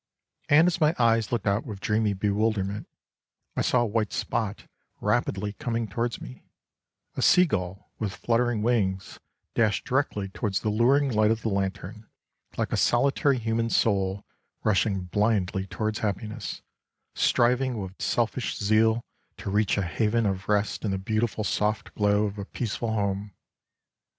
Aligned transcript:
And 0.49 0.65
as 0.65 0.81
my 0.81 0.95
eyes 0.97 1.31
looked 1.31 1.45
out 1.45 1.63
with 1.63 1.79
dreamy 1.79 2.13
bewilderment, 2.13 2.87
I 3.55 3.61
saw 3.61 3.81
a 3.81 3.85
white 3.85 4.11
spot 4.11 4.65
rapidly 4.99 5.53
coming 5.53 5.87
towards 5.87 6.19
me: 6.19 6.43
a 7.13 7.21
sea 7.21 7.45
gull 7.45 7.91
with 7.99 8.11
fluttering 8.15 8.63
wings 8.63 9.19
dashed 9.53 9.85
directly 9.85 10.27
towards 10.29 10.61
the 10.61 10.69
luring 10.71 11.11
light 11.13 11.29
of 11.29 11.43
the 11.43 11.49
lantern, 11.49 12.09
like 12.57 12.71
a 12.73 12.77
solitary 12.77 13.37
human 13.37 13.69
soul 13.69 14.25
rushing 14.63 15.01
blindly 15.01 15.67
towards 15.67 15.99
happiness, 15.99 16.63
striving 17.13 17.77
with 17.79 18.01
selfish 18.01 18.57
zeal 18.57 19.05
to 19.37 19.51
reach 19.51 19.77
a 19.77 19.83
haven 19.83 20.25
of 20.25 20.49
rest 20.49 20.83
in 20.83 20.89
the 20.89 20.97
beautiful 20.97 21.43
soft 21.43 21.93
glow 21.93 22.23
of 22.25 22.39
a 22.39 22.45
peace 22.45 22.75
ful 22.75 22.91
home. 22.91 23.35